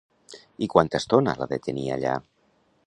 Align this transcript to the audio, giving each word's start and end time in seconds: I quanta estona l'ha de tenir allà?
I 0.65 0.69
quanta 0.75 1.01
estona 1.03 1.37
l'ha 1.41 1.49
de 1.53 1.61
tenir 1.69 1.87
allà? 1.99 2.17